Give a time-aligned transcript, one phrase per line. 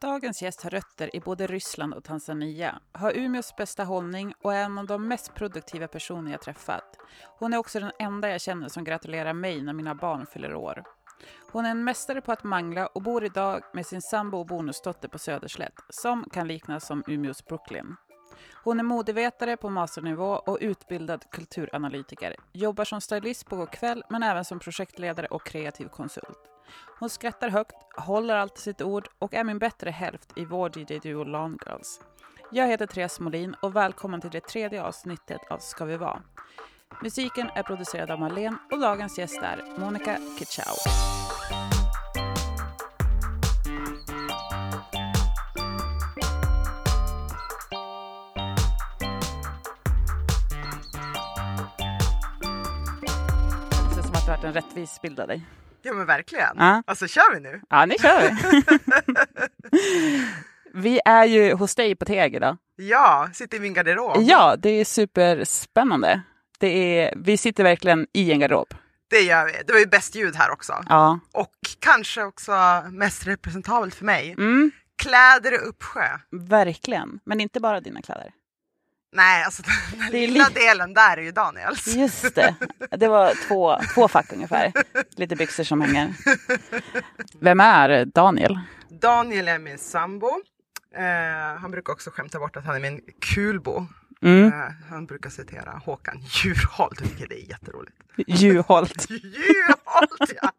[0.00, 4.64] Dagens gäst har rötter i både Ryssland och Tanzania, har Umeås bästa hållning och är
[4.64, 6.96] en av de mest produktiva personer jag träffat.
[7.38, 10.84] Hon är också den enda jag känner som gratulerar mig när mina barn fyller år.
[11.52, 15.08] Hon är en mästare på att mangla och bor idag med sin sambo och bonusdotter
[15.08, 17.96] på Söderslätt, som kan liknas som Umeås Brooklyn.
[18.64, 22.36] Hon är modevetare på masternivå och utbildad kulturanalytiker.
[22.52, 26.49] Jobbar som stylist på kväll men även som projektledare och kreativ konsult.
[26.98, 31.24] Hon skrattar högt, håller alltid sitt ord och är min bättre hälft i vår DJ-duo
[31.24, 32.00] Lawn Girls.
[32.52, 36.22] Jag heter Therese Molin och välkommen till det tredje avsnittet av Ska vi vara.
[37.02, 40.74] Musiken är producerad av Marlene och dagens gäst är Monica Kitschau.
[53.70, 55.46] Det känns som att du har varit en rättvis bild av dig.
[55.82, 56.56] Ja men verkligen.
[56.58, 56.82] Ja.
[56.86, 57.60] Alltså kör vi nu?
[57.70, 58.36] Ja, nu kör vi.
[60.74, 62.56] vi är ju hos dig på Teg idag.
[62.76, 64.16] Ja, sitter i min garderob.
[64.20, 66.22] Ja, det är superspännande.
[66.58, 68.74] Det är, vi sitter verkligen i en garderob.
[69.10, 69.52] Det gör vi.
[69.66, 70.84] Det var ju bäst ljud här också.
[70.88, 71.18] Ja.
[71.32, 72.52] Och kanske också
[72.90, 74.30] mest representabelt för mig.
[74.38, 74.70] Mm,
[75.02, 76.04] Kläder i uppsjö.
[76.30, 77.20] verkligen.
[77.24, 78.32] Men inte bara dina kläder.
[79.12, 81.86] Nej, alltså den Det lilla li- delen där är ju Daniels.
[81.86, 82.54] Just det.
[82.90, 84.72] Det var två, två fack ungefär.
[85.16, 86.14] Lite byxor som hänger.
[87.40, 88.60] Vem är Daniel?
[89.00, 90.30] Daniel är min sambo.
[90.96, 93.86] Eh, han brukar också skämta bort att han är min kulbo.
[94.22, 94.46] Mm.
[94.48, 94.52] Eh,
[94.90, 97.02] han brukar citera Håkan Juholt.
[97.28, 97.96] Det är jätteroligt.
[98.26, 99.06] Juholt.
[99.10, 100.50] Juholt ja!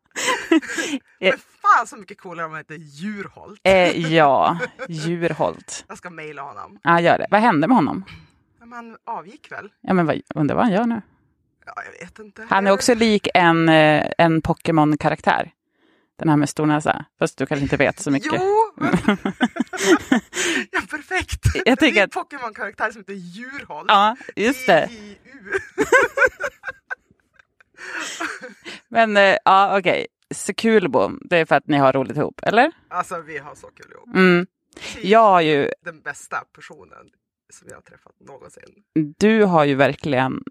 [1.19, 3.59] Men fan så mycket coolare om han heter Djurholt.
[3.63, 5.85] Eh, ja, Djurholt.
[5.87, 6.79] Jag ska mejla honom.
[6.83, 7.27] Ja, gör det.
[7.31, 8.05] Vad hände med honom?
[8.61, 9.69] Men han avgick väl?
[9.81, 11.01] Ja, men vad, undrar vad han gör nu?
[11.65, 12.45] Ja, jag vet inte.
[12.49, 15.51] Han är också lik en, eh, en Pokémon-karaktär.
[16.15, 17.05] Den här med stor näsa.
[17.19, 18.33] Fast du kanske inte vet så mycket.
[18.33, 18.71] Jo!
[20.71, 21.45] ja, perfekt.
[21.65, 23.85] Jag det är en Pokémon-karaktär som heter Djurholt.
[23.87, 24.89] Ja, just det.
[28.87, 30.07] Men eh, ja, okej.
[30.33, 32.71] Sekulbo, det är för att ni har roligt ihop, eller?
[32.89, 34.15] Alltså vi har så kul ihop.
[34.15, 34.47] Mm.
[35.01, 37.11] Jag har ju, Den bästa personen
[37.51, 38.63] som jag har träffat någonsin.
[39.19, 40.43] du har ju verkligen,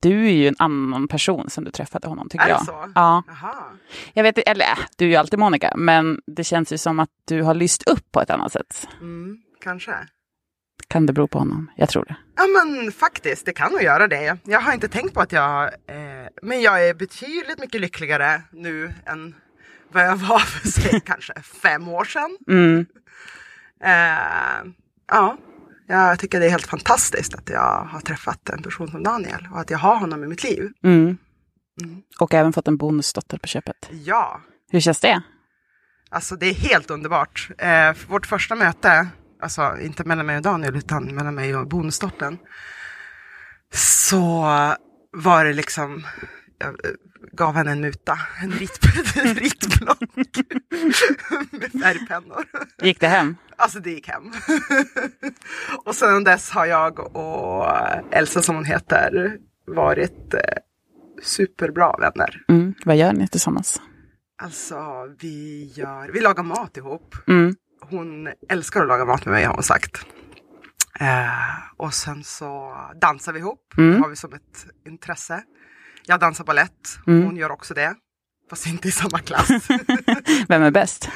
[0.00, 2.64] du är ju en annan person sen du träffade honom, tycker Är det jag.
[2.66, 2.92] så?
[2.94, 3.54] Ja, Jaha.
[4.12, 7.10] jag vet eller äh, du är ju alltid Monica, men det känns ju som att
[7.24, 8.88] du har lyst upp på ett annat sätt.
[9.00, 9.92] Mm, kanske.
[10.88, 11.70] Kan det bero på honom?
[11.76, 12.16] Jag tror det.
[12.36, 14.38] Ja men faktiskt, det kan nog göra det.
[14.44, 18.94] Jag har inte tänkt på att jag, eh, men jag är betydligt mycket lyckligare nu
[19.06, 19.34] än
[19.92, 22.36] vad jag var för säg, kanske fem år sedan.
[22.48, 22.86] Mm.
[23.84, 24.72] Eh,
[25.08, 25.36] ja,
[25.88, 29.60] jag tycker det är helt fantastiskt att jag har träffat en person som Daniel och
[29.60, 30.70] att jag har honom i mitt liv.
[30.84, 31.18] Mm.
[31.82, 32.02] Mm.
[32.20, 33.88] Och även fått en bonusdotter på köpet.
[33.90, 34.40] Ja,
[34.70, 35.22] Hur känns det?
[36.10, 37.50] alltså det är helt underbart.
[37.58, 39.08] Eh, vårt första möte,
[39.42, 42.38] alltså inte mellan mig och Daniel utan mellan mig och bonusdottern,
[43.74, 44.42] så
[45.12, 46.06] var det liksom,
[47.32, 48.78] gav henne en muta, en rit,
[49.16, 50.00] en ritblock
[51.50, 52.44] med färgpennor.
[52.82, 53.36] Gick det hem?
[53.56, 54.32] Alltså det gick hem.
[55.84, 57.66] och sedan dess har jag och
[58.10, 60.40] Elsa som hon heter varit eh,
[61.22, 62.44] superbra vänner.
[62.48, 62.74] Mm.
[62.84, 63.80] Vad gör ni tillsammans?
[64.42, 64.76] Alltså
[65.20, 67.14] vi gör, vi lagar mat ihop.
[67.28, 67.54] Mm.
[67.80, 70.06] Hon älskar att laga mat med mig har hon sagt.
[71.00, 73.74] Eh, och sen så dansar vi ihop.
[73.78, 73.92] Mm.
[73.92, 75.42] Det har vi som ett intresse.
[76.08, 76.98] Jag dansar balett.
[77.06, 77.24] Mm.
[77.24, 77.94] Hon gör också det.
[78.50, 79.48] Fast inte i samma klass.
[80.48, 81.08] Vem är bäst?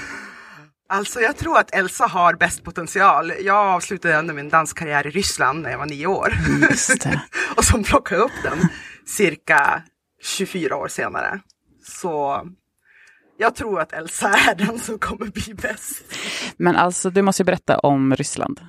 [0.88, 3.32] Alltså jag tror att Elsa har bäst potential.
[3.40, 6.32] Jag avslutade ändå min danskarriär i Ryssland när jag var nio år.
[6.70, 7.22] Just det.
[7.56, 8.68] och så plockade jag upp den
[9.06, 9.82] cirka
[10.22, 11.40] 24 år senare.
[11.84, 12.46] Så
[13.38, 16.04] jag tror att Elsa är den som kommer bli bäst.
[16.56, 18.60] Men alltså, du måste ju berätta om Ryssland.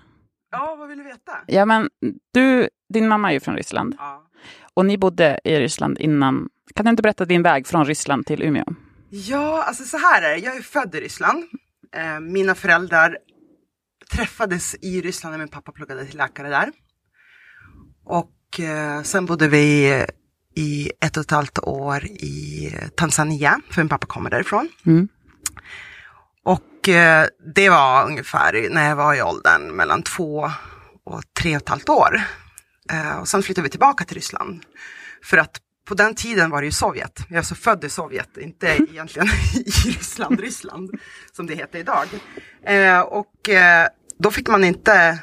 [0.51, 1.37] Ja, vad vill du veta?
[1.47, 1.89] Ja, men
[2.33, 4.22] du, din mamma är ju från Ryssland Ja.
[4.73, 6.49] Och ni bodde i Ryssland innan.
[6.75, 8.65] Kan du inte berätta din väg från Ryssland till Umeå?
[9.09, 10.37] Ja, alltså så här är det.
[10.37, 11.43] Jag är född i Ryssland.
[11.95, 13.17] Eh, mina föräldrar
[14.11, 16.71] träffades i Ryssland när min pappa pluggade till läkare där.
[18.05, 20.05] Och eh, sen bodde vi
[20.55, 24.69] i ett och ett halvt år i Tanzania, för min pappa kommer därifrån.
[24.85, 25.07] Mm.
[26.43, 30.51] Och eh, det var ungefär när jag var i åldern mellan två
[31.05, 32.21] och tre och ett halvt år.
[32.93, 34.65] Eh, och sen flyttade vi tillbaka till Ryssland.
[35.23, 37.19] För att på den tiden var det ju Sovjet.
[37.29, 40.91] Jag är så född i Sovjet, inte egentligen i Ryssland, Ryssland
[41.31, 42.07] som det heter idag.
[42.65, 43.87] Eh, och eh,
[44.19, 45.19] då fick man inte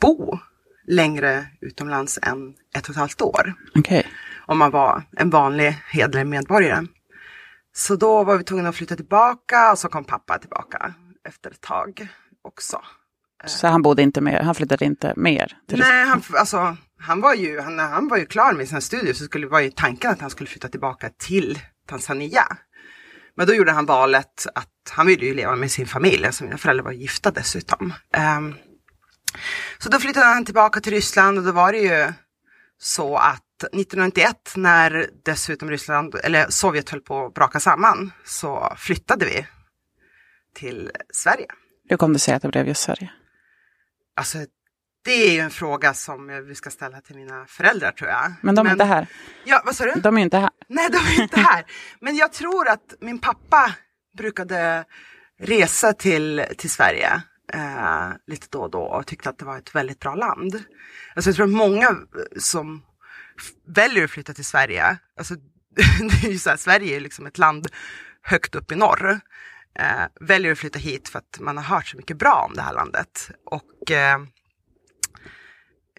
[0.00, 0.38] bo
[0.86, 4.06] längre utomlands än ett och ett halvt år Okej.
[4.46, 6.86] om man var en vanlig hederlig medborgare.
[7.74, 10.94] Så då var vi tvungna att flytta tillbaka och så kom pappa tillbaka
[11.28, 12.08] efter ett tag.
[12.42, 12.80] också.
[13.46, 15.56] Så han bodde inte mer, han flyttade inte mer?
[15.68, 18.80] Till Nej, han, alltså, han, var ju, han, när han var ju klar med sina
[18.80, 22.56] studier så skulle, var ju tanken att han skulle flytta tillbaka till Tanzania.
[23.36, 26.58] Men då gjorde han valet att han ville ju leva med sin familj, alltså mina
[26.58, 27.92] föräldrar var gifta dessutom.
[28.36, 28.54] Um,
[29.78, 32.12] så då flyttade han tillbaka till Ryssland och då var det ju
[32.78, 39.24] så att 1991 när dessutom Ryssland, eller Sovjet höll på att braka samman, så flyttade
[39.24, 39.46] vi
[40.54, 41.46] till Sverige.
[41.88, 43.12] Hur kom det sig att det blev just Sverige?
[44.16, 44.38] Alltså,
[45.04, 48.32] det är ju en fråga som vi ska ställa till mina föräldrar tror jag.
[48.40, 49.06] Men de är inte här.
[49.44, 50.00] Ja, vad sa du?
[50.00, 50.50] De är inte här.
[50.68, 51.64] Nej, de är inte här.
[52.00, 53.74] Men jag tror att min pappa
[54.16, 54.84] brukade
[55.40, 57.22] resa till, till Sverige
[57.52, 60.62] eh, lite då och då och tyckte att det var ett väldigt bra land.
[61.14, 61.96] Alltså jag tror att många
[62.38, 62.82] som
[63.66, 65.34] väljer att flytta till Sverige, alltså
[66.00, 67.66] det är ju så här, Sverige är liksom ett land
[68.22, 69.20] högt upp i norr.
[69.78, 72.62] Eh, väljer att flytta hit för att man har hört så mycket bra om det
[72.62, 73.30] här landet.
[73.46, 74.18] Och eh,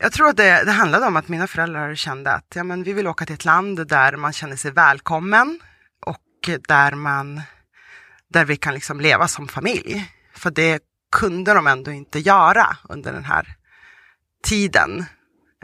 [0.01, 2.93] jag tror att det, det handlade om att mina föräldrar kände att ja, men vi
[2.93, 5.59] vill åka till ett land där man känner sig välkommen
[6.05, 7.41] och där man
[8.29, 10.11] där vi kan liksom leva som familj.
[10.33, 13.55] För det kunde de ändå inte göra under den här
[14.43, 15.05] tiden.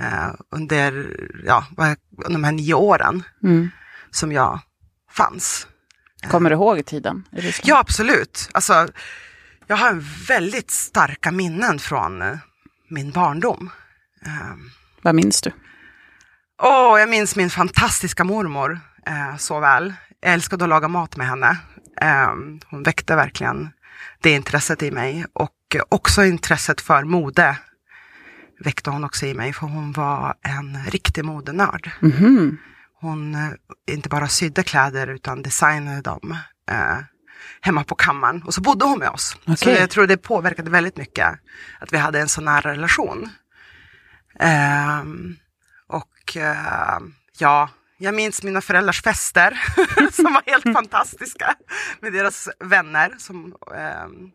[0.01, 1.66] Eh, under, ja,
[2.30, 3.69] de här nio åren mm.
[4.12, 4.60] som jag
[5.12, 5.68] fanns.
[6.30, 7.69] Kommer du ihåg tiden i Ryssland?
[7.69, 8.50] Ja, absolut.
[8.51, 8.88] Alltså,
[9.68, 9.94] jag har
[10.27, 12.38] väldigt starka minnen från eh,
[12.89, 13.69] min barndom.
[14.26, 14.72] Um,
[15.02, 15.52] Vad minns du?
[16.62, 19.94] Åh, oh, jag minns min fantastiska mormor eh, så väl.
[20.20, 21.58] Jag älskade att laga mat med henne.
[22.02, 22.34] Eh,
[22.66, 23.70] hon väckte verkligen
[24.22, 27.58] det intresset i mig och också intresset för mode
[28.64, 31.92] väckte hon också i mig för hon var en riktig modenörd.
[32.02, 32.58] Mm -hmm.
[33.02, 33.52] Hon eh,
[33.92, 36.38] inte bara sydde kläder utan designade dem
[36.72, 36.98] eh,
[37.62, 39.38] hemma på kammaren och så bodde hon med oss.
[39.42, 39.56] Okay.
[39.56, 41.40] Så jag tror det påverkade väldigt mycket
[41.80, 43.30] att vi hade en så nära relation.
[44.39, 45.04] Eh,
[45.88, 47.00] och eh,
[47.38, 49.60] ja, jag minns mina föräldrars fester
[50.12, 51.56] som var helt fantastiska
[52.00, 53.16] med deras vänner.
[53.18, 54.31] Som, ehm,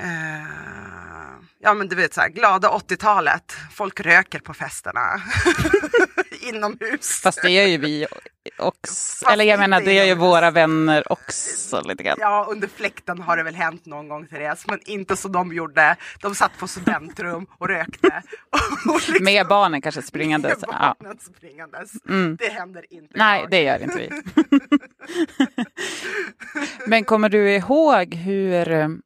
[0.00, 5.00] eh, ja men du vet så här, glada 80-talet, folk röker på festerna
[6.48, 7.20] inomhus.
[7.22, 8.06] Fast det gör ju vi
[8.58, 12.16] också, eller jag menar det gör ju våra vänner också lite grann.
[12.20, 15.96] Ja, under fläkten har det väl hänt någon gång Therese, men inte så de gjorde.
[16.20, 18.08] De satt på studentrum och rökte.
[18.88, 20.60] Och liksom, med barnen kanske springandes.
[20.60, 21.32] Med barnen ja.
[21.36, 21.92] springandes.
[22.08, 22.36] Mm.
[22.36, 23.14] Det händer inte.
[23.16, 23.50] Nej, jag.
[23.50, 24.10] det gör inte vi.
[26.86, 28.98] men kommer du ihåg hur,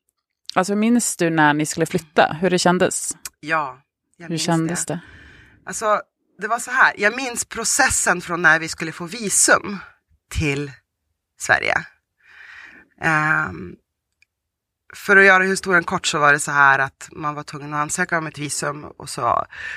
[0.55, 3.17] alltså minns du när ni skulle flytta, hur det kändes?
[3.41, 3.79] Ja,
[4.17, 4.95] jag Hur kändes det?
[4.95, 5.01] det?
[5.65, 6.01] Alltså,
[6.43, 9.79] det var så här, jag minns processen från när vi skulle få visum
[10.31, 10.73] till
[11.39, 11.75] Sverige.
[13.05, 13.77] Um,
[14.95, 17.81] för att göra historien kort så var det så här att man var tvungen att
[17.81, 19.21] ansöka om ett visum och så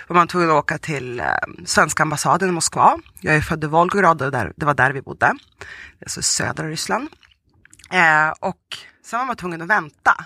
[0.08, 3.00] var man tvungen att åka till um, svenska ambassaden i Moskva.
[3.22, 5.34] Jag är född i Volgograd och där, det var där vi bodde,
[6.02, 7.10] alltså södra Ryssland.
[7.94, 10.26] Uh, och sen var man tvungen att vänta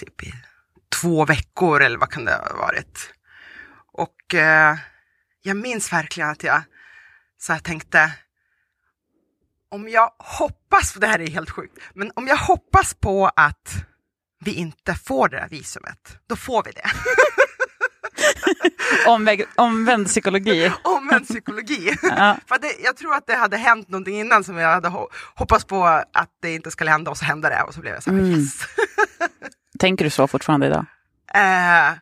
[0.00, 0.34] typ i
[1.00, 3.14] två veckor eller vad kan det ha varit.
[3.92, 4.78] Och uh,
[5.42, 6.62] jag minns verkligen att jag
[7.40, 8.12] så här tänkte,
[9.70, 13.74] om jag hoppas, för det här är helt sjukt, men om jag hoppas på att
[14.40, 16.90] vi inte får det där visumet, då får vi det.
[19.06, 20.72] Omväg, omvänd psykologi.
[20.82, 21.96] omvänd psykologi.
[22.02, 22.36] ja.
[22.46, 24.88] För det, jag tror att det hade hänt någonting innan som jag hade
[25.34, 28.02] hoppats på att det inte skulle hända och så hände det och så blev jag
[28.02, 28.30] så här, mm.
[28.30, 28.54] yes.
[29.78, 30.86] Tänker du så fortfarande idag?
[31.34, 31.92] Eh,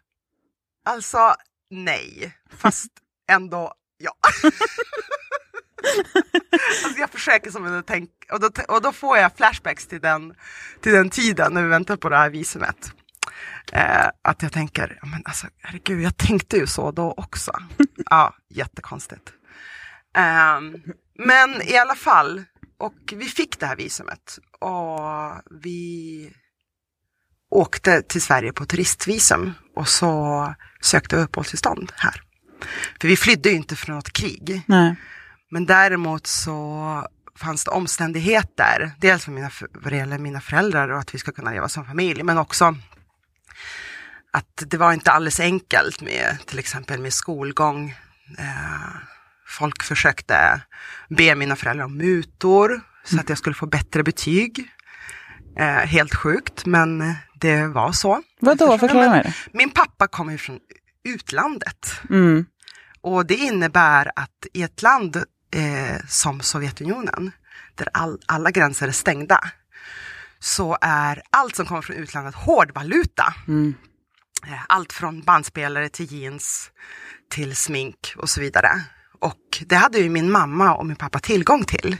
[0.84, 1.34] alltså,
[1.70, 2.34] nej.
[2.58, 2.90] Fast
[3.28, 4.12] ändå, ja.
[6.84, 10.34] alltså jag försöker som en tänk och då, och då får jag flashbacks till den,
[10.80, 12.92] till den tiden när vi väntar på det här visumet.
[13.72, 17.52] Eh, att jag tänker, men alltså, herregud, jag tänkte ju så då också.
[18.10, 19.32] ja, jättekonstigt.
[20.16, 20.60] Eh,
[21.18, 22.44] men i alla fall,
[22.78, 25.00] och vi fick det här visumet och
[25.62, 26.32] vi
[27.50, 32.25] åkte till Sverige på turistvisum och så sökte uppehållstillstånd här.
[33.00, 34.62] För vi flydde ju inte från något krig.
[34.66, 34.96] Nej.
[35.50, 40.98] Men däremot så fanns det omständigheter, dels för mina, vad det gäller mina föräldrar och
[40.98, 42.74] att vi ska kunna leva som familj, men också
[44.30, 47.94] att det var inte alldeles enkelt med till exempel med skolgång.
[48.38, 48.96] Eh,
[49.46, 50.60] folk försökte
[51.08, 54.70] be mina föräldrar om mutor så att jag skulle få bättre betyg.
[55.58, 58.22] Eh, helt sjukt, men det var så.
[58.40, 60.58] Vadå, förklara mig Min pappa kommer ju från
[61.06, 61.92] utlandet.
[62.10, 62.46] Mm.
[63.00, 65.16] Och det innebär att i ett land
[65.54, 67.32] eh, som Sovjetunionen,
[67.74, 69.40] där all, alla gränser är stängda,
[70.38, 73.34] så är allt som kommer från utlandet hårdvaluta.
[73.48, 73.74] Mm.
[74.46, 76.70] Eh, Allt från bandspelare till jeans
[77.30, 78.68] till smink och så vidare.
[79.20, 81.96] Och det hade ju min mamma och min pappa tillgång till.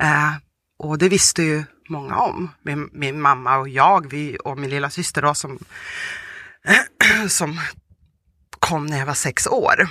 [0.00, 0.32] Eh,
[0.78, 2.50] och det visste ju många om.
[2.62, 5.58] Min, min mamma och jag vi, och min lilla syster då som,
[7.28, 7.60] som
[8.68, 9.88] kom när jag var sex år.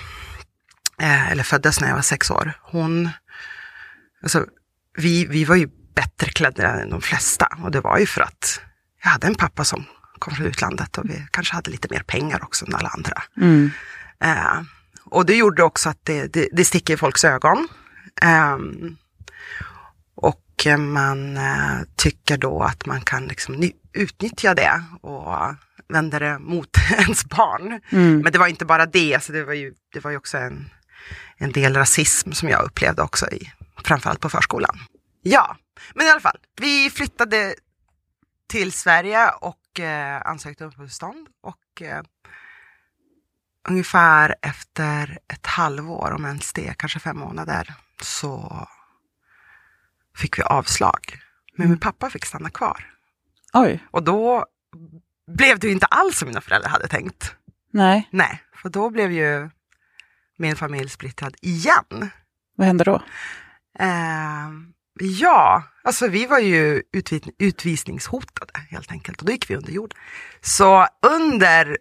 [1.02, 2.54] Eh, eller föddes när jag var sex år.
[2.62, 3.10] Hon,
[4.24, 4.46] alltså,
[4.98, 7.48] vi, vi var ju bättre klädda än de flesta.
[7.64, 8.62] Och det var ju för att
[9.04, 9.86] jag hade en pappa som
[10.20, 13.24] kom från utlandet och vi kanske hade lite mer pengar också än alla andra.
[13.38, 13.72] Mm.
[14.20, 14.62] Eh,
[15.06, 17.68] och det gjorde också att det, det, det sticker i folks ögon.
[18.22, 18.98] Ehm,
[20.16, 25.56] och eh, man eh, tycker då att man kan liksom ny- utnyttja det och
[25.88, 27.82] vända det mot ens barn.
[27.90, 28.20] Mm.
[28.20, 30.70] Men det var inte bara det, alltså det, var ju, det var ju också en,
[31.38, 33.52] en del rasism som jag upplevde också, i,
[33.84, 34.80] framförallt på förskolan.
[35.22, 35.58] Ja,
[35.94, 37.56] men i alla fall, vi flyttade
[38.48, 41.28] till Sverige och eh, ansökte om uppehållstillstånd.
[41.42, 42.02] Och eh,
[43.70, 48.68] ungefär efter ett halvår, om ens det, kanske fem månader, så
[50.18, 51.20] fick vi avslag.
[51.58, 52.92] Men min pappa fick stanna kvar.
[53.54, 54.46] Oj, Och då
[55.28, 57.36] blev det ju inte alls som mina föräldrar hade tänkt.
[57.72, 58.10] nej.
[58.12, 59.50] Nej, för då blev ju
[60.38, 62.10] min familj splittrad igen.
[62.56, 63.04] Vad hände då?
[63.80, 64.50] Eh,
[65.00, 69.98] ja, alltså vi var ju utvis- utvisningshotade helt enkelt och då gick vi under jorden.
[70.42, 71.78] Så under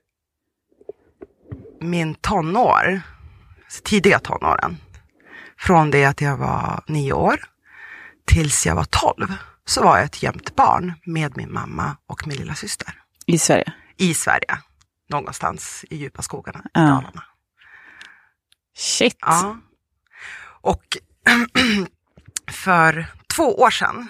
[1.81, 3.01] min tonår,
[3.85, 4.77] tidiga tonåren,
[5.59, 7.41] från det att jag var nio år
[8.27, 9.35] tills jag var tolv,
[9.65, 13.73] så var jag ett jämnt barn med min mamma och min lilla syster I Sverige?
[13.97, 14.59] i Sverige.
[15.09, 16.81] Någonstans i djupa skogarna i Ja.
[16.81, 17.25] Dalarna.
[18.77, 19.17] Shit.
[19.21, 19.59] Ja.
[20.61, 20.97] Och
[22.51, 24.09] för två år sedan,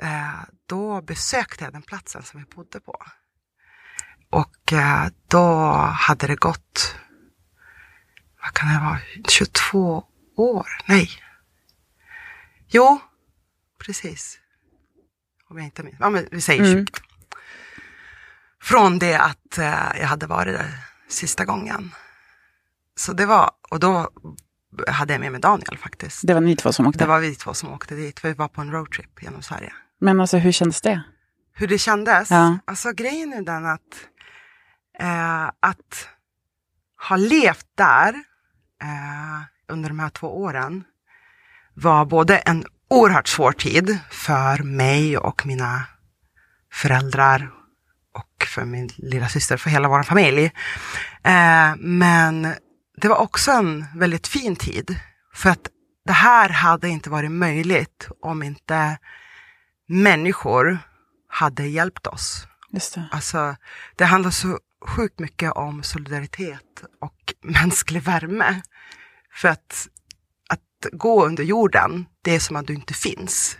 [0.00, 2.96] eh, då besökte jag den platsen som vi bodde på.
[4.30, 6.96] Och eh, då hade det gått,
[8.42, 10.04] vad kan det vara, 22
[10.36, 10.66] år?
[10.86, 11.10] Nej.
[12.68, 13.00] Jo,
[13.78, 14.38] precis.
[15.48, 15.96] Om jag inte minns.
[16.00, 16.72] Ja, men vi säger 20.
[16.72, 16.86] Mm.
[18.62, 20.78] Från det att eh, jag hade varit där
[21.08, 21.94] sista gången.
[22.96, 24.10] Så det var, och då
[24.88, 26.26] hade jag med mig Daniel faktiskt.
[26.26, 26.98] Det var ni två som åkte?
[26.98, 29.72] Det var vi två som åkte dit, för vi var på en roadtrip genom Sverige.
[30.00, 31.02] Men alltså hur kändes det?
[31.54, 32.30] Hur det kändes?
[32.30, 32.58] Ja.
[32.64, 33.80] Alltså grejen är den att,
[34.98, 36.08] eh, att
[37.08, 38.14] ha levt där
[38.82, 40.84] eh, under de här två åren
[41.74, 45.84] var både en oerhört svår tid för mig och mina
[46.72, 47.50] föräldrar
[48.12, 50.44] och för min lilla syster, för hela vår familj.
[51.22, 52.54] Eh, men
[52.96, 54.98] det var också en väldigt fin tid.
[55.34, 55.68] För att
[56.04, 58.98] det här hade inte varit möjligt om inte
[59.88, 60.78] människor
[61.28, 62.46] hade hjälpt oss.
[62.70, 63.08] Just det.
[63.12, 63.56] Alltså,
[63.96, 68.62] det handlar så sjukt mycket om solidaritet och mänsklig värme.
[69.34, 69.88] För att,
[70.48, 73.58] att gå under jorden, det är som att du inte finns.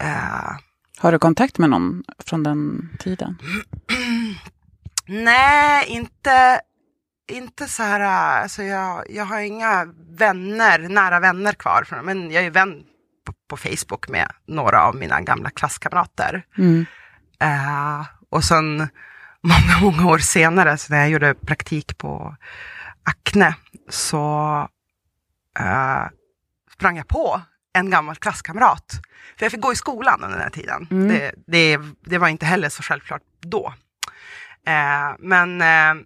[0.00, 0.50] Eh,
[0.98, 3.38] Har du kontakt med någon från den tiden?
[5.06, 6.60] nej, inte,
[7.32, 8.00] inte så här,
[8.42, 11.84] alltså jag, jag har inga vänner, nära vänner kvar.
[11.86, 12.82] från- Men jag är vän
[13.26, 16.46] på, på Facebook med några av mina gamla klasskamrater.
[16.58, 16.86] Mm.
[17.40, 18.78] Eh, och sen
[19.42, 22.36] många, många år senare, så när jag gjorde praktik på
[23.02, 23.54] Acne,
[23.88, 24.28] så
[25.58, 26.02] eh,
[26.74, 27.40] sprang jag på
[27.72, 28.92] en gammal klasskamrat.
[29.36, 30.86] För jag fick gå i skolan under den här tiden.
[30.90, 31.08] Mm.
[31.08, 33.74] Det, det, det var inte heller så självklart då.
[34.66, 36.04] Eh, men eh,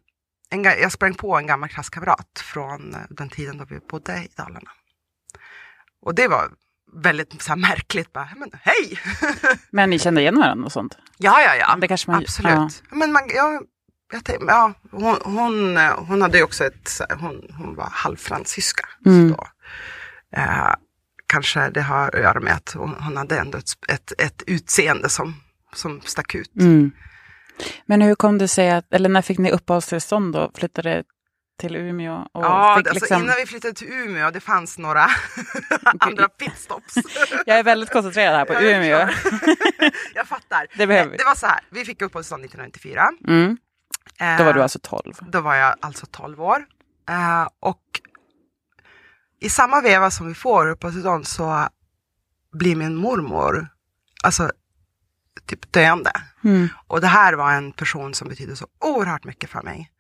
[0.50, 4.71] en, jag sprang på en gammal klasskamrat från den tiden då vi bodde i Dalarna.
[6.02, 6.50] Och det var
[6.92, 8.12] väldigt så här, märkligt.
[8.12, 9.00] Bara, men, Hej!
[9.71, 10.99] Men ni kände igen varandra och sånt?
[11.19, 11.76] Ja, ja, ja.
[11.81, 12.52] Det kanske man- Absolut.
[12.90, 12.97] ja.
[12.97, 13.61] Men man, ja,
[14.12, 18.88] jag tänk, ja, hon, hon, hon hade ju också ett, hon, hon var halvfransyska.
[19.07, 19.31] Mm.
[19.31, 19.47] Så då,
[20.38, 20.75] eh,
[21.32, 25.08] kanske det har att göra med att hon, hon hade ändå ett, ett, ett utseende
[25.08, 25.34] som,
[25.74, 26.56] som stack ut.
[26.56, 26.92] Mm.
[27.86, 30.50] Men hur kom det sig att, eller när fick ni uppehållstillstånd då?
[30.54, 31.04] Flyttade
[31.60, 32.26] till Umeå?
[32.32, 33.22] Ja, alltså liksom...
[33.22, 35.06] innan vi flyttade till Umeå, det fanns några
[35.98, 36.94] andra pitstops.
[37.46, 39.08] Jag är väldigt koncentrerad här på Ja, jag Umeå.
[40.14, 40.66] jag fattar.
[40.76, 41.16] Det behöver vi.
[41.16, 43.08] det var så här, vi fick uppehållstillstånd 1994.
[43.28, 43.56] Mm.
[44.38, 45.14] Då var du Eh, alltså 12?
[45.20, 46.64] Då var jag alltså 12 år.
[47.08, 47.82] Eh, och
[49.42, 51.68] i samma veva som vi får uppehållstillstånd så
[52.52, 53.68] blir min mormor
[54.22, 54.50] alltså
[55.46, 56.12] typ döende.
[56.44, 56.68] Mm.
[56.87, 59.90] Och det här var en person som betydde så oerhört mycket för mig.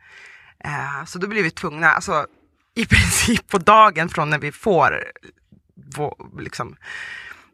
[0.64, 2.26] Eh, så då blir vi tvungna, alltså
[2.74, 5.04] i princip på dagen från när vi får
[5.96, 6.76] vår, liksom,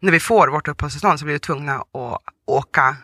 [0.00, 2.96] när vi får vårt uppehållstillstånd så blir vi tvungna att åka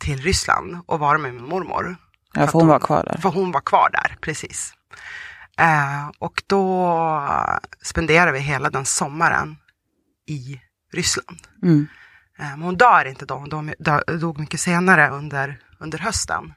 [0.00, 1.96] till Ryssland och vara med min mormor.
[2.34, 3.18] Ja, för hon var kvar där.
[3.20, 4.74] För hon var kvar där, precis.
[5.58, 6.90] Eh, och då
[7.82, 9.56] spenderade vi hela den sommaren
[10.26, 10.60] i
[10.92, 11.40] Ryssland.
[11.62, 11.86] Mm.
[12.38, 13.72] Eh, men hon dör inte då, hon
[14.20, 16.54] dog, mycket senare under, under hösten.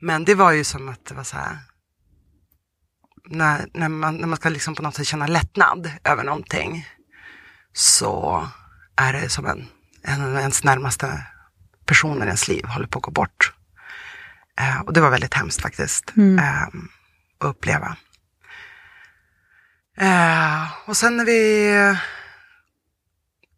[0.00, 1.58] Men det var ju som att det var så här,
[3.28, 6.88] när, när, man, när man ska liksom på något sätt känna lättnad över någonting,
[7.72, 8.48] så
[8.96, 9.66] är det som en,
[10.02, 11.26] en av ens närmaste
[11.86, 13.52] personer i ens liv håller på att gå bort.
[14.60, 16.38] Eh, och det var väldigt hemskt faktiskt Mm.
[16.38, 16.62] eh,
[17.38, 17.96] att uppleva.
[19.96, 21.70] Eh, och sen när vi,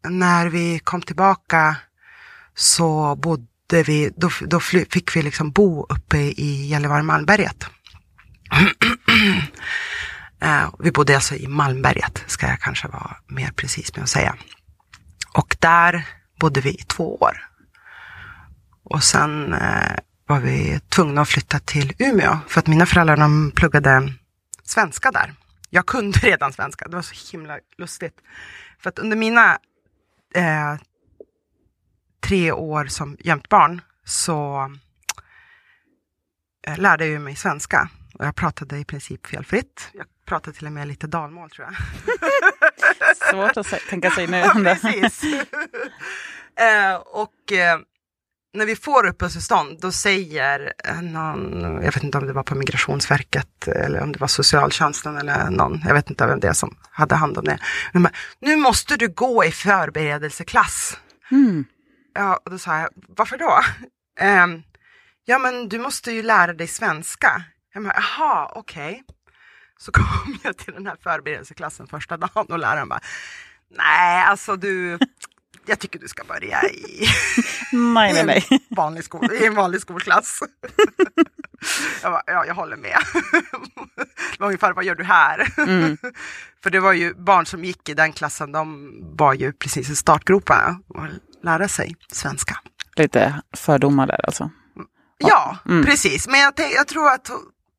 [0.09, 1.75] när vi kom tillbaka
[2.55, 7.65] så bodde vi, då, då fly, fick vi liksom bo uppe i Gällivare-Malmberget.
[10.41, 14.35] eh, vi bodde alltså i Malmberget, ska jag kanske vara mer precis med att säga.
[15.33, 16.07] Och där
[16.39, 17.49] bodde vi i två år.
[18.83, 19.95] Och sen eh,
[20.27, 24.13] var vi tvungna att flytta till Umeå för att mina föräldrar de pluggade
[24.63, 25.33] svenska där.
[25.69, 28.21] Jag kunde redan svenska, det var så himla lustigt.
[28.79, 29.59] För att under mina
[30.35, 30.75] eh,
[32.19, 34.71] tre år som gömt barn så
[36.67, 37.89] eh, lärde jag mig svenska.
[38.13, 39.89] Och jag pratade i princip felfritt.
[39.93, 41.75] Jag pratade till och med lite dalmål tror jag.
[43.31, 44.37] Svårt att tänka sig nu.
[44.37, 45.23] Ja, precis.
[46.55, 47.79] eh, och eh,
[48.53, 52.55] när vi får uppehållstillstånd, då säger eh, någon, jag vet inte om det var på
[52.55, 56.77] Migrationsverket eller om det var socialtjänsten eller någon, jag vet inte vem det är som
[56.91, 57.59] hade hand om det.
[57.93, 60.97] Men bara, nu måste du gå i förberedelseklass.
[61.31, 61.65] Mm.
[62.13, 63.59] Ja, och då sa jag, varför då?
[64.19, 64.63] Ehm,
[65.25, 67.43] ja, men du måste ju lära dig svenska.
[67.73, 69.03] Jag bara, jaha, okej.
[69.77, 73.01] Så kom jag till den här förberedelseklassen första dagen och läraren bara,
[73.77, 74.97] nej, alltså du,
[75.69, 77.07] jag tycker du ska börja i,
[77.71, 78.47] Nej, nej, nej.
[78.49, 80.39] i, en, vanlig skol, i en vanlig skolklass.
[82.03, 82.97] Jag bara, ja, jag håller med.
[84.31, 85.53] Det var ungefär, vad gör du här?
[85.57, 85.97] Mm.
[86.63, 89.95] För det var ju barn som gick i den klassen, de var ju precis i
[89.95, 91.05] startgroparna och
[91.43, 92.57] lära sig svenska.
[92.95, 94.51] Lite fördomar där alltså.
[95.17, 95.85] Ja, Mm.
[95.85, 96.27] precis.
[96.27, 97.29] Men jag, jag tror att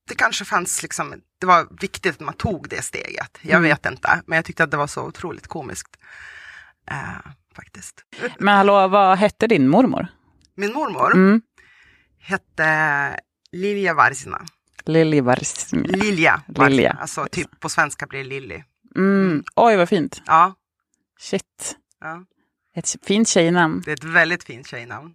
[0.09, 3.39] det kanske fanns liksom, det var viktigt att man tog det steget.
[3.41, 3.63] Jag Mm.
[3.63, 5.97] vet inte, men jag tyckte att det var så otroligt komiskt.
[6.91, 8.05] Eh, faktiskt.
[8.39, 10.07] Men hallå, vad hette din mormor?
[10.55, 11.43] Min mormor Mm.
[12.21, 13.21] hette
[13.53, 14.41] Lilja Varsina.
[14.85, 16.69] Lilja Varsina.
[16.69, 16.97] Lilja.
[17.01, 18.63] Alltså typ på svenska blir det Lilly.
[18.97, 19.45] Mm.
[19.57, 20.23] Oj, vad fint.
[20.27, 20.55] Ja,
[21.21, 21.77] Shit.
[22.01, 22.25] ja,
[22.77, 23.83] Ett fint tjejnamn.
[23.85, 25.15] det är ett väldigt fint tjejnamn.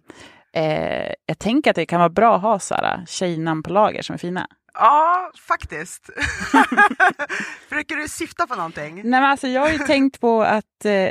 [0.52, 4.02] Eh, jag tänker att det kan vara bra att ha så här, tjejnamn på lager
[4.02, 4.46] som är fina.
[4.74, 6.10] Ja, faktiskt.
[7.68, 8.94] Försöker du syfta på någonting?
[8.94, 11.08] Nej, men alltså, jag har ju tänkt på att eh,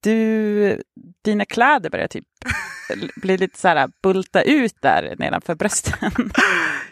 [0.00, 0.82] du,
[1.24, 2.24] dina kläder börjar typ
[3.16, 6.12] bli lite så här bulta ut där nedanför brösten.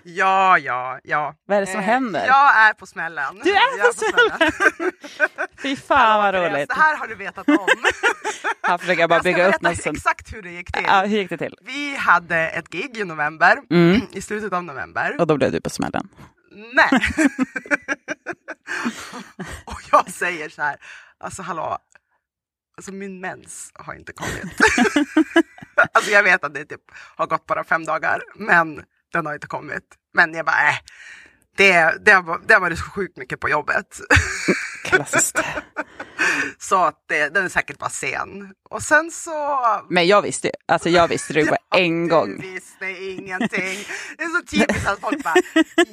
[0.09, 1.35] Ja, ja, ja.
[1.47, 2.27] Vad är det som Eh, händer?
[2.27, 3.41] Jag är på smällen.
[3.45, 4.53] Du är Jag på smällen.
[5.63, 6.69] Fy fan vad roligt.
[6.69, 7.67] Det här har du vetat om.
[8.63, 9.97] Här försöker bara bygga upp något sånt.
[9.97, 10.85] exakt hur det gick till.
[10.87, 11.55] Ja, hur gick det till?
[11.61, 14.01] Vi hade ett gig i november, Mm.
[14.13, 15.17] i slutet av november.
[15.21, 16.09] Och då blev du på smällen.
[16.75, 17.01] Nej.
[19.65, 20.77] och jag säger så här,
[21.21, 21.79] alltså hallå,
[22.77, 24.45] alltså min mens har inte kommit.
[25.93, 26.81] alltså jag vet att det typ
[27.17, 29.85] har gått bara fem dagar, men den har inte kommit.
[30.15, 30.75] Men jag bara, äh,
[31.57, 34.01] det, det, har, det har varit så sjukt mycket på jobbet.
[34.85, 35.39] Klassiskt.
[36.59, 38.53] så att det, den är säkert bara sen.
[38.71, 39.31] Och sen så...
[39.91, 40.53] Men jag visste ju.
[40.69, 42.41] Alltså jag visste det på Ja, en Du gång.
[42.41, 43.85] visste ingenting.
[44.19, 45.35] Det är så typiskt att folk bara,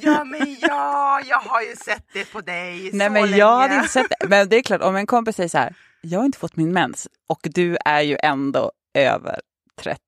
[0.00, 3.36] ja men ja, jag har ju sett det på dig Nej så men länge.
[3.36, 4.28] jag hade inte sett det.
[4.28, 6.72] Men det är klart, om en kompis säger så här, jag har inte fått min
[6.72, 9.40] mens och du är ju ändå över
[9.80, 9.98] 30.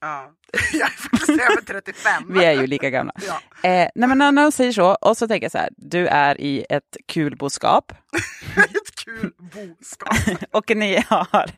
[0.00, 0.30] Ja.
[0.72, 2.32] Jag är faktiskt över 35.
[2.34, 3.12] Vi är ju lika gamla.
[3.28, 3.68] Ja.
[3.70, 6.40] Eh, nej men när någon säger så, och så tänker jag så här, du är
[6.40, 7.92] i ett kulboskap
[8.56, 10.16] Ett kul boskap.
[10.52, 11.50] och ni har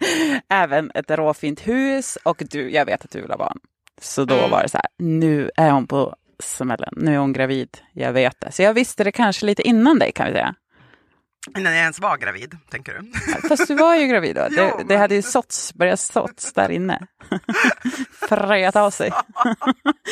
[0.49, 3.59] även ett råfint hus och du, jag vet att du vill ha barn.
[4.01, 4.51] Så då Mm.
[4.51, 8.41] var det så här, nu är hon på smällen, nu är hon gravid, jag vet
[8.41, 8.53] det.
[8.53, 10.55] Så jag visste det kanske lite innan dig kan vi säga.
[11.57, 13.13] Innan jag ens var gravid, tänker du?
[13.49, 14.49] Fast du var ju gravid då.
[14.51, 17.07] Det, det hade ju såtts, börjat såtts där inne.
[18.29, 19.13] Fröjat av sig.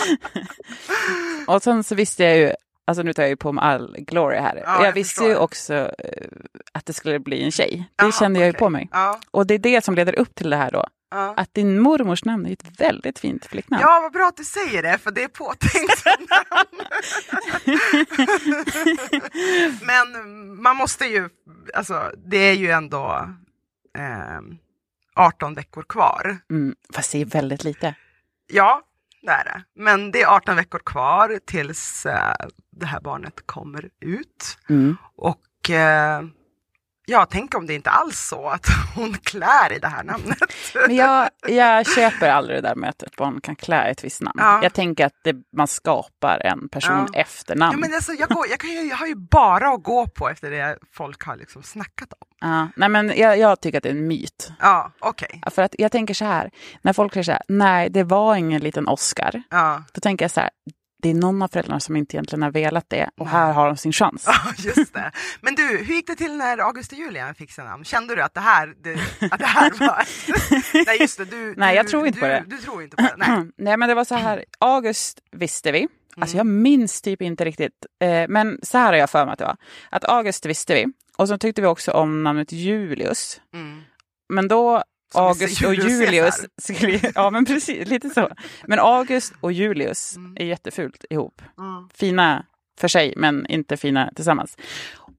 [1.47, 2.53] och sen så visste jag ju,
[2.87, 4.57] alltså nu tar jag ju på mig all glory här.
[4.57, 6.27] Ja, jag, jag visste ju också eh,
[6.73, 7.89] att det skulle bli en tjej.
[7.97, 8.59] Det Jaha, kände jag ju okej.
[8.59, 8.89] på mig.
[8.93, 10.87] Ja, Och det är det som leder upp till det här då.
[11.13, 11.35] Ja.
[11.37, 13.83] Att din mormors namn är ett väldigt fint flicknamn.
[13.83, 16.05] ja, vad bra att du säger det, för det är påtänkt.
[19.87, 20.07] Men
[20.63, 21.29] man måste ju,
[21.75, 23.29] alltså det är ju ändå,
[23.99, 24.59] ehm,
[25.15, 26.39] 18 veckor kvar.
[26.51, 27.95] Mm, fast det är väldigt lite.
[28.53, 28.83] Ja,
[29.23, 29.65] det är det.
[29.75, 32.35] Men det är 18 veckor kvar tills eh,
[32.71, 34.59] det här barnet kommer ut.
[34.69, 34.97] Mm.
[35.17, 36.23] Och eh,
[37.07, 40.39] jag tänker om det inte alls så att hon klär i det här namnet.
[40.87, 44.39] Men jag, jag köper aldrig det där med att barn kan klä ett visst namn.
[44.39, 44.61] Ja.
[44.63, 47.21] Jag tänker att det, man skapar en person Ja.
[47.21, 47.73] efternamn.
[47.73, 50.51] Ja, men alltså, jag, går, jag, kan jag har ju bara att gå på efter
[50.51, 52.29] det folk har liksom snackat om.
[52.41, 54.53] Ja, nej, men jag, jag tycker att det är en myt.
[54.61, 54.93] Ja.
[55.01, 56.51] Ja, För att jag tänker så här,
[56.83, 59.43] när folk säger så här, nej det var ingen liten Oscar.
[59.51, 59.83] Ja.
[59.95, 60.51] Då tänker jag så här,
[61.03, 63.77] det är någon av föräldrarna som inte egentligen har velat det och här har de
[63.77, 64.25] sin chans.
[64.27, 65.13] Ja, just det.
[65.41, 67.85] Men du, hur gick det till när August och Julia fick sina namn?
[67.85, 68.93] Kände du att det här, det,
[69.31, 70.05] att det här var...
[70.87, 71.25] Nej, just det.
[71.25, 72.45] Du, Nej, du, jag tror inte du, på det.
[72.47, 73.15] Du tror inte på det?
[73.17, 73.51] Nej.
[73.59, 75.89] Nej men det var så här, August visste vi.
[76.17, 76.63] Alltså jag Mm.
[76.63, 77.87] minns typ inte riktigt.
[78.05, 79.57] Eh, men så här har jag för mig att det var.
[79.91, 80.87] Att August visste vi.
[81.17, 83.41] Och så tyckte vi också om namnet Julius.
[83.55, 83.83] Mm.
[84.29, 84.83] Men då
[85.15, 86.47] August och Julius.
[86.63, 88.29] Skulle, ja men precis, lite så.
[88.67, 90.37] Men August och Julius Mm.
[90.41, 91.43] är jättefult ihop.
[91.59, 91.89] Mm.
[91.95, 92.47] Fina
[92.81, 94.57] för sig men inte fina tillsammans.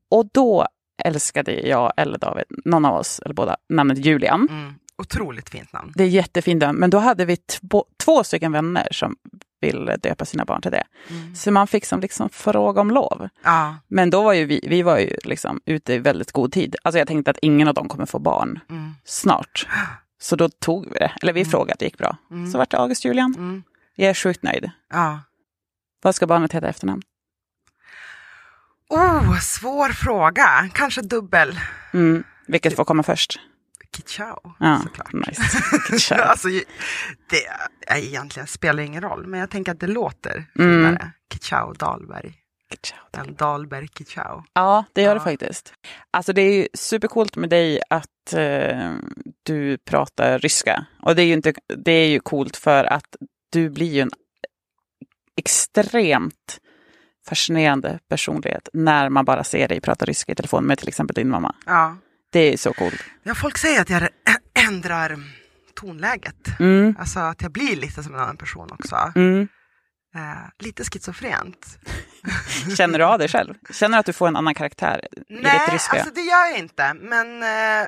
[0.09, 0.67] Och då
[1.05, 4.47] älskade jag eller David, någon av oss, eller båda, namnet Julian.
[4.51, 4.73] Mm.
[4.97, 5.91] Otroligt fint namn.
[5.95, 9.15] Det är jättefint namn, men då hade vi två, två stycken vänner som
[9.63, 10.83] ville döpa sina barn till det.
[11.09, 11.35] Mm.
[11.35, 13.29] Så man fick som liksom fråga om lov.
[13.43, 13.75] Ja.
[13.87, 16.75] Men då var ju vi, vi var ju liksom ute i väldigt god tid.
[16.83, 18.91] Alltså jag tänkte att ingen av dem kommer få barn Mm.
[19.05, 19.67] snart.
[20.21, 21.51] Så då tog vi det, eller vi Mm.
[21.51, 22.17] frågade, det gick bra.
[22.31, 22.51] Mm.
[22.51, 23.33] Så vart det August Julian.
[23.37, 23.63] Mm.
[23.95, 24.71] Jag är sjukt nöjd.
[24.93, 25.19] Ja.
[26.01, 27.01] Vad ska barnet heta efternamn?
[28.89, 30.69] Oh, svår fråga.
[30.73, 31.59] Kanske dubbel.
[31.93, 32.23] Mm.
[32.47, 33.39] Vilket får komma först?
[33.97, 35.13] Kichao, Ja, såklart.
[35.13, 35.41] nice.
[35.99, 36.21] Ciao.
[36.21, 36.47] alltså,
[37.29, 37.45] det
[37.87, 40.85] är egentligen spelar ingen roll, men jag tänker att det låter Mm.
[40.85, 41.11] finare.
[41.33, 42.33] Kichao Dahlberg.
[42.83, 42.99] Ciao.
[43.11, 44.43] En Dahlberg Kichao.
[44.53, 45.13] Ja, det gör Ja.
[45.13, 45.73] det faktiskt.
[46.11, 48.93] Alltså det är ju supercoolt med dig att eh,
[49.43, 50.85] du pratar ryska.
[51.01, 53.15] Och det är, ju inte, det är ju coolt för att
[53.51, 54.11] du blir ju en
[55.37, 56.59] extremt
[57.27, 61.29] fascinerande personlighet när man bara ser dig prata ryska i telefon med till exempel din
[61.29, 61.55] mamma.
[61.65, 61.97] Ja.
[62.33, 63.03] Det är så coolt.
[63.23, 64.09] ja, folk säger att jag
[64.67, 65.19] ändrar
[65.75, 66.59] tonläget.
[66.59, 69.11] Mm, Alltså att jag blir lite som en annan person också.
[69.15, 69.47] mm.
[70.15, 71.79] Eh, lite schizofrent.
[72.77, 73.53] Känner du av dig själv?
[73.71, 75.97] Känner du att du får en annan karaktär i Nej, ditt ryska?
[75.97, 76.93] alltså det gör jag inte.
[76.93, 77.87] Men, eh,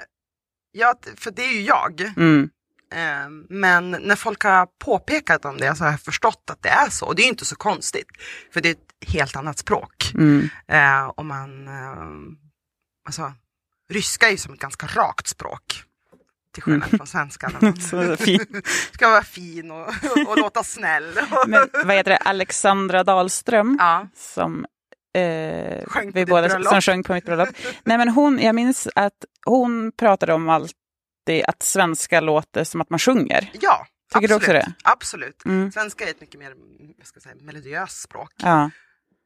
[0.71, 2.01] jag, för det är ju jag.
[2.17, 2.49] Mm,
[2.93, 6.89] Eh, men när folk har påpekat om det så har jag förstått att det är
[6.89, 7.05] så.
[7.05, 8.07] Och det är ju inte så konstigt.
[8.53, 10.11] För det är ett helt annat språk.
[10.13, 10.49] mm.
[10.67, 12.37] Eh, och man, eh,
[13.07, 13.33] alltså,
[13.89, 15.83] ryska är ju som ett ganska rakt språk.
[16.53, 17.47] Till skillnad från svenska.
[17.53, 17.81] när man Mm.
[18.17, 18.61] Så fin.
[18.93, 19.87] ska vara fin och,
[20.27, 21.19] och låta snäll.
[21.47, 24.07] Men vad heter det, Alexandra Dahlström ja.
[24.15, 24.65] som
[25.15, 26.67] eh, Sjöng vi båda, bröllop.
[26.69, 27.49] som sjöng på mitt bröllop.
[27.83, 30.75] Nej men hon, jag minns att hon pratade om alltid
[31.47, 33.51] att svenska låter som att man sjunger.
[33.61, 34.41] ja, Tycker du absolut.
[34.41, 34.73] också det?
[34.83, 35.45] Absolut.
[35.45, 35.71] Mm.
[35.71, 36.53] Svenska är ett mycket mer
[36.97, 38.31] vad ska jag säga, melodiöst språk.
[38.37, 38.69] Ja.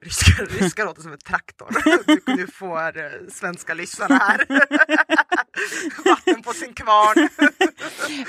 [0.05, 1.67] Ryska, ryska låter som en traktor.
[2.25, 4.45] Du, du får eh, svenska lyssnare här.
[6.05, 7.29] Vatten på sin kvarn.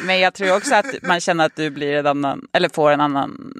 [0.06, 3.00] Men jag tror också att man känner att du blir en annan, eller får en
[3.00, 3.52] annan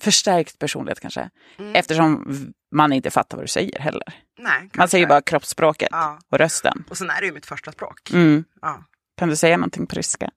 [0.00, 1.30] förstärkt personlighet kanske.
[1.58, 1.74] Mm.
[1.74, 2.36] Eftersom
[2.74, 4.02] man inte fattar vad du säger heller.
[4.38, 6.18] Nej, Man säger bara kroppsspråket Ja.
[6.30, 6.84] och rösten.
[6.90, 8.10] Och sen är det ju mitt första språk.
[8.12, 8.44] Mm.
[8.62, 8.84] Ja.
[9.18, 10.30] Kan du säga någonting på ryska?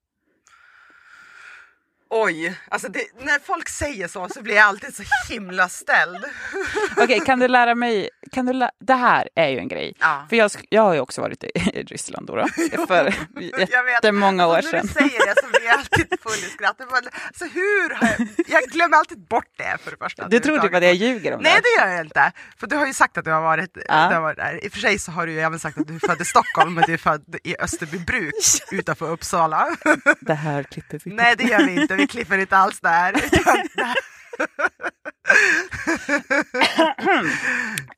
[2.17, 6.25] Oj, alltså det, när folk säger så så blir jag alltid så himla ställd.
[6.97, 9.93] Okej, kan du lära mig, kan du lä- det här är ju en grej.
[9.99, 10.25] Ja.
[10.29, 11.49] För jag, jag har ju också varit i
[11.87, 12.47] Ryssland då, då
[12.87, 13.13] för
[13.87, 14.87] jättemånga år Alltså, när sedan.
[14.87, 16.81] du säger det så blir jag alltid full i skratt.
[17.27, 20.27] Alltså, hur jag, jag glömmer alltid bort det för det första.
[20.27, 21.61] Du tror typ att jag ljuger om Nej det?
[21.61, 22.31] det gör jag inte.
[22.57, 24.07] För du har ju sagt att du har varit, Ja.
[24.09, 24.65] du har varit där.
[24.65, 26.25] I och för sig så har du ju även sagt att du är född i
[26.25, 28.33] Stockholm men du är född i Österbybruk
[28.71, 29.75] utanför Uppsala.
[30.19, 31.11] Det här klipper vi.
[31.13, 33.13] Nej det gör vi inte, vi klipper inte alls där.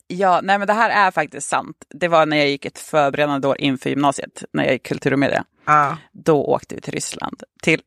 [0.07, 1.75] Ja, nej men det här är faktiskt sant.
[1.89, 5.19] Det var när jag gick ett förberedande år inför gymnasiet, när jag gick kultur och
[5.19, 5.43] media.
[5.65, 5.97] Ja.
[6.11, 7.81] Då åkte vi till Ryssland, till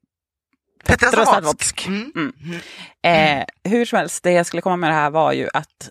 [0.85, 1.27] Petrozavodsk.
[1.27, 1.87] Petrozavodsk.
[1.87, 2.13] Mm.
[3.03, 3.39] Mm.
[3.39, 5.91] Eh, hur som helst, det jag skulle komma med det här var ju att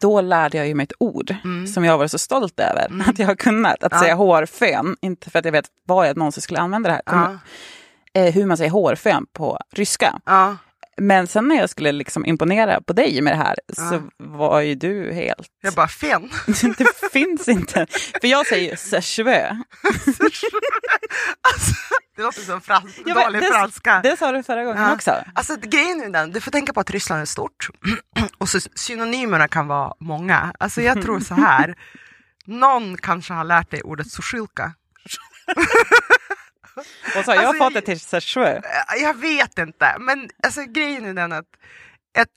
[0.00, 1.66] då lärde jag mig ett ord Mm.
[1.66, 3.84] som jag var så stolt över att jag har kunnat.
[3.84, 4.00] Att Ja.
[4.00, 7.02] säga hårfön, inte för att jag vet vad jag någonsin skulle använda det här.
[7.06, 7.38] Ja.
[8.18, 10.20] Eh, hur man säger hårfön på ryska.
[10.26, 10.56] Ja.
[11.02, 14.00] Men sen när jag skulle liksom imponera på dig med det här så Ja.
[14.18, 15.48] var ju du helt...
[15.62, 16.30] Jag bara, fen.
[16.78, 17.86] det finns inte.
[18.20, 19.56] För jag säger seshvö.
[21.52, 21.72] Alltså,
[22.16, 24.00] det låter som frans, Ja, dålig det- franska.
[24.02, 24.94] Det sa du förra gången Ja.
[24.94, 25.14] också.
[25.34, 27.68] Alltså grejen är den, du får tänka på att Ryssland är stort
[28.38, 30.52] och så synonymerna kan vara många.
[30.58, 31.74] Alltså jag tror så här,
[32.46, 34.72] någon kanske har lärt dig ordet sushilka.
[37.16, 38.62] Och så, jag har Alltså, fått det till Sechue.
[39.00, 41.46] Jag vet inte, men alltså, grejen är den att
[42.18, 42.28] ett,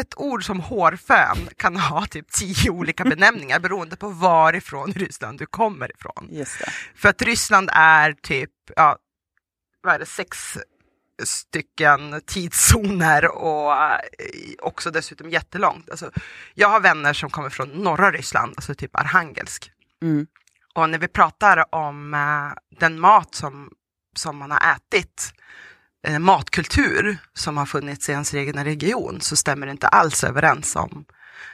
[0.00, 5.46] ett ord som hårfön kan ha typ tio olika benämningar beroende på varifrån Ryssland du
[5.46, 6.28] kommer ifrån.
[6.30, 6.70] Just det.
[6.94, 8.96] För att Ryssland är typ, ja,
[9.82, 10.58] vad är det, sex
[11.24, 13.98] stycken tidszoner och eh,
[14.58, 15.90] också dessutom jättelångt.
[15.90, 16.10] Alltså,
[16.54, 19.70] jag har vänner som kommer från norra Ryssland, alltså typ Arhangelsk.
[20.02, 20.26] Mm.
[20.74, 23.70] Och när vi pratar om eh, den mat som,
[24.16, 25.32] som man har ätit,
[26.06, 30.76] eh, matkultur som har funnits i ens egen region, så stämmer det inte alls överens
[30.76, 31.04] om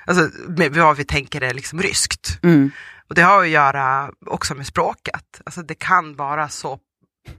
[0.06, 2.38] alltså, med vad vi tänker är liksom ryskt.
[2.42, 2.70] Mm.
[3.08, 5.40] Och det har att göra också med språket.
[5.46, 6.78] Alltså det kan vara så,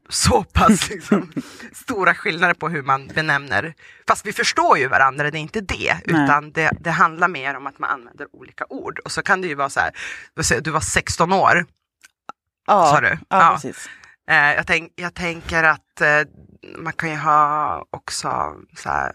[0.09, 1.31] så pass liksom,
[1.73, 3.73] stora skillnader på hur man benämner.
[4.07, 5.97] Fast vi förstår ju varandra, det är inte det.
[6.05, 6.23] Nej.
[6.23, 8.99] Utan det, det handlar mer om att man använder olika ord.
[8.99, 9.91] Och så kan det ju vara så här,
[10.61, 11.65] du var 16 år,
[12.67, 13.17] Ja, sa du?
[13.29, 13.71] ja, Ja.
[14.29, 16.07] Eh, jag, tänk, jag tänker att eh,
[16.77, 19.11] man kan ju ha också så här,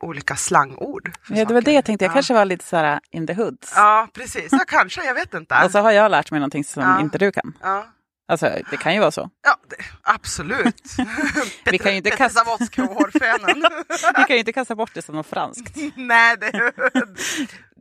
[0.00, 1.12] olika slangord.
[1.28, 1.72] Ja, det var det saker.
[1.72, 2.14] jag tänkte, jag ja.
[2.14, 3.72] kanske var lite så här in the hoods.
[3.76, 4.48] Ja, precis.
[4.52, 5.04] Ja, kanske.
[5.04, 5.54] Jag vet inte.
[5.64, 7.00] Och så har jag lärt mig någonting som Ja.
[7.00, 7.52] inte du kan.
[7.62, 7.86] Ja.
[8.28, 9.30] Alltså, det kan ju vara så.
[9.42, 10.82] Ja, det, absolut.
[11.70, 12.44] Vi kan ju inte kasta-.
[14.16, 15.76] Vi kan ju inte kasta bort det som något franskt.
[15.96, 16.72] Nej, det,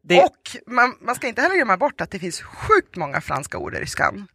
[0.08, 3.58] Det, Och man, man ska inte heller glömma bort att det finns sjukt många franska
[3.58, 4.28] ord i ryskan.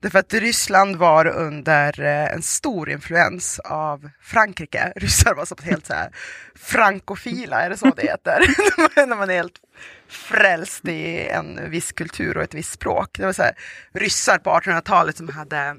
[0.00, 4.92] Därför att Ryssland var under eh, en stor influens av Frankrike.
[4.96, 6.10] Ryssar var så helt så här
[6.54, 8.40] frankofila, är det så det heter?
[9.06, 9.60] När man är helt
[10.08, 13.18] frälst i en viss kultur och ett visst språk.
[13.18, 13.54] Det var så här,
[13.92, 15.76] ryssar på 1800-talet som hade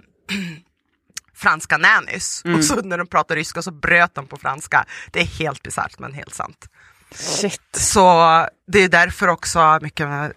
[1.33, 2.43] franska nannys.
[2.57, 4.85] Och så när de pratade ryska så bröt de på franska.
[5.11, 6.69] Det är helt bisarrt men helt sant.
[7.11, 7.61] Shit.
[7.71, 10.33] Så det är därför också mycket av den här,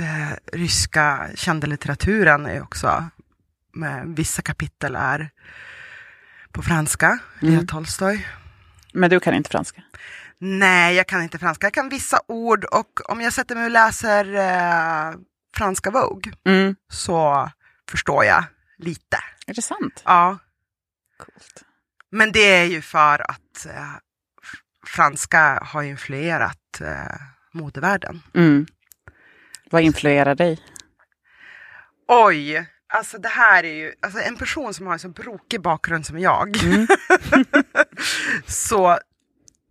[0.00, 3.04] eh, ryska kända litteraturen är också,
[3.72, 5.30] med vissa kapitel är
[6.52, 7.66] på franska, Mm.
[7.66, 8.28] Tolstoj.
[8.92, 9.82] Men du kan inte franska?
[10.38, 11.66] Nej, jag kan inte franska.
[11.66, 15.14] Jag kan vissa ord och om jag sätter mig och läser eh,
[15.56, 16.76] franska Vogue Mm.
[16.92, 17.50] så
[17.90, 18.44] förstår jag
[18.78, 19.16] lite.
[19.46, 20.02] Är det sant?
[20.04, 20.38] Ja,
[21.18, 21.62] Coolt.
[22.10, 23.92] men det är ju för att eh,
[24.86, 27.16] franska har influerat eh,
[27.52, 28.22] modevärlden.
[28.34, 28.66] Mm.
[29.70, 30.58] Vad influerar dig?
[32.08, 36.06] Oj, alltså det här är ju, alltså en person som har en så brokig bakgrund
[36.06, 36.86] som jag, Mm.
[38.46, 38.98] så,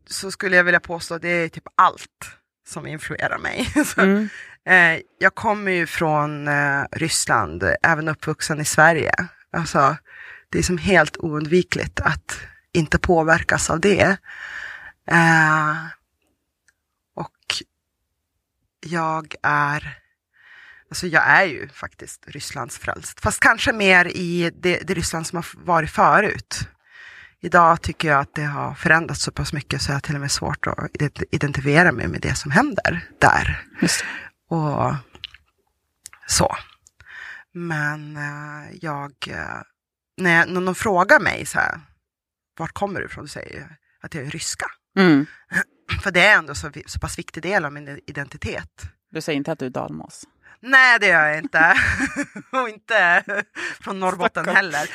[0.09, 3.65] så skulle jag vilja påstå att det är typ allt som influerar mig.
[3.85, 4.29] Så, Mm.
[4.65, 9.11] eh, jag kommer ju från eh, Ryssland, även uppvuxen i Sverige.
[9.51, 9.97] Alltså,
[10.49, 12.39] det är som helt oundvikligt att
[12.73, 14.17] inte påverkas av det.
[15.07, 15.85] Eh,
[17.15, 17.63] och
[18.79, 20.03] jag är
[20.89, 23.19] Alltså jag är ju faktiskt Rysslands frälst.
[23.19, 26.67] Fast kanske mer i det, det Ryssland som har varit förut.
[27.39, 30.21] Idag tycker jag att det har förändrats så pass mycket så jag har till och
[30.21, 33.65] med svårt att ident- identifiera mig med det som händer där.
[34.49, 34.95] Och
[36.27, 36.55] så.
[37.51, 39.61] Men eh, jag, eh,
[40.17, 41.81] när, jag, när någon frågar mig så här,
[42.57, 43.27] vart kommer du ifrån?
[43.27, 43.69] Så säger jag
[44.01, 44.65] att jag är ryska.
[44.97, 45.25] Mm.
[46.03, 48.81] För det är ändå så, så pass viktig del av min identitet.
[49.11, 50.23] Du säger inte att du är dalmas?
[50.59, 51.73] Nej, det gör jag inte.
[52.51, 53.23] och inte
[53.81, 54.55] från Norrbotten Stockholm.
[54.55, 54.89] heller.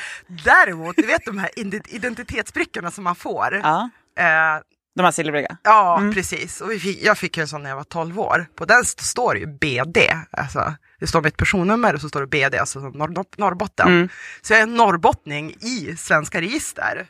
[0.45, 3.59] Däremot, du vet de här ide- identitetsbrickorna som man får.
[3.63, 3.89] Ja.
[4.19, 4.61] Eh,
[4.95, 5.57] De här silvriga?
[5.63, 6.13] ja, Mm.
[6.13, 6.61] precis.
[6.61, 8.45] Och fick, jag fick en sån när jag var 12 år.
[8.55, 9.97] På den st- står det ju BD.
[10.31, 13.87] Alltså, det står mitt personnummer och så står det BD, alltså Norr- Norrbotten.
[13.87, 14.09] Mm.
[14.41, 17.07] Så jag är en norrbottning i svenska register.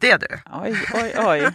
[0.00, 0.28] Det är du.
[0.52, 1.48] Oj, oj, oj.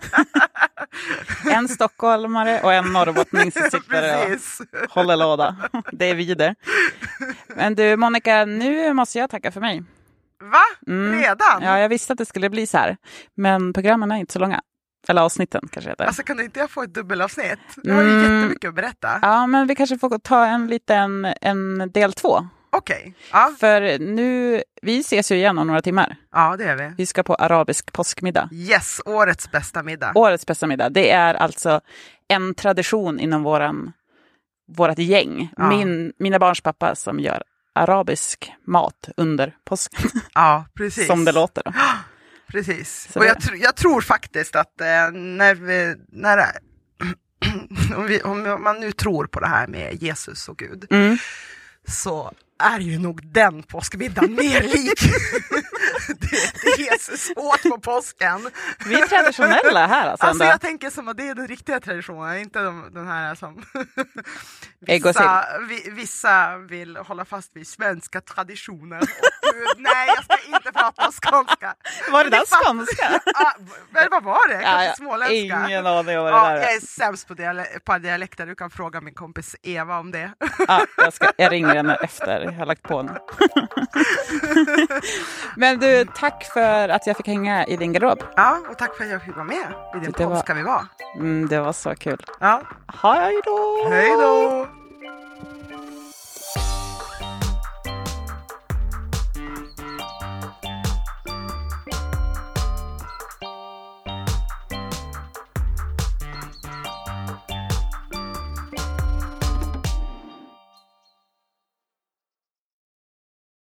[1.50, 4.24] En stockholmare och en norrbottning som sitter
[4.84, 5.56] och håller låda.
[5.92, 6.54] Det är vi det.
[7.56, 9.82] Men du Monica, nu måste jag tacka för mig.
[10.42, 10.92] Va?
[10.92, 11.12] Mm.
[11.20, 11.62] Redan?
[11.62, 12.96] Ja, jag visste att det skulle bli så här.
[13.34, 14.60] Men programmen är inte så långa.
[15.08, 16.04] Eller avsnitten kanske heter.
[16.04, 17.58] Alltså kan du inte jag få ett dubbelavsnitt?
[17.76, 18.22] Du har ju Mm.
[18.22, 19.18] jättemycket att berätta.
[19.22, 22.48] Ja, men vi kanske får ta en liten en del två.
[22.76, 23.14] Okej.
[23.32, 23.52] Ja.
[23.60, 26.16] För nu, vi ses ju igen om några timmar.
[26.32, 26.94] ja, det är vi.
[26.98, 28.48] Vi ska på arabisk påskmiddag.
[28.52, 30.12] Yes, årets bästa middag.
[30.14, 30.88] Årets bästa middag.
[30.88, 31.80] Det är alltså
[32.28, 33.92] en tradition inom våran,
[34.76, 35.48] vårat gäng.
[35.56, 35.68] Ja.
[35.68, 37.42] Min, mina barns pappa som gör
[37.74, 40.10] arabisk mat under påsken.
[40.34, 41.06] Ja, precis.
[41.06, 41.62] Som det låter.
[41.64, 41.72] Då.
[42.48, 43.08] Precis.
[43.12, 46.38] Så och jag, tr- jag tror faktiskt att eh, när, vi, när
[47.96, 51.18] om, vi, om man nu tror på det här med Jesus och Gud, Mm.
[51.88, 55.00] så är ju nog den påskmiddagen mer lik.
[56.20, 58.50] det, det Jesus åt på påsken.
[58.86, 60.26] Vi är traditionella här alltså.
[60.26, 63.64] Alltså jag tänker som att det är den riktiga traditionen, inte de, den här som
[64.86, 69.06] vissa, vi, vissa vill hålla fast vid svenska traditioner och
[69.54, 71.74] gud, nej jag ska inte prata om skånska.
[72.12, 73.08] Var det där Det fan- skånska?
[73.90, 74.54] Men vad var det?
[74.54, 75.34] Kanske Ja, ja, småländska?
[75.66, 76.76] Ingen aning vad det Ja, där jag är.
[76.76, 78.46] är sämst på, diale- på dialekter.
[78.46, 80.30] Du kan fråga min kompis Eva om det.
[80.68, 82.40] Ja, jag, ska, jag ringer henne efter.
[82.40, 83.12] Jag har lagt på nu.
[85.56, 88.18] Men du, tack för att jag fick hänga i din garderob.
[88.36, 89.56] Ja, och tack för att jag fick vara med
[89.94, 90.86] i din Det var- podd ska vi vara.
[91.16, 92.24] Mm, det var så kul.
[92.40, 92.62] Ja,
[93.02, 93.86] Hej då!
[93.90, 94.66] hej då!